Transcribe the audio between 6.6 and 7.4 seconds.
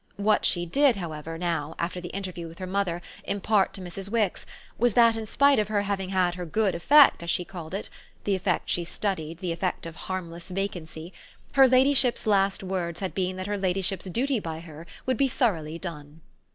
effect, as